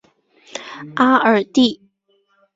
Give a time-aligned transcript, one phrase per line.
[0.95, 1.79] 阿尔蒂。